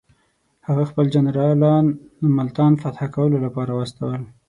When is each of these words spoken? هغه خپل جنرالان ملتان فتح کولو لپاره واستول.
هغه 0.67 0.83
خپل 0.89 1.05
جنرالان 1.15 1.85
ملتان 2.37 2.73
فتح 2.83 3.01
کولو 3.15 3.37
لپاره 3.45 3.71
واستول. 3.73 4.21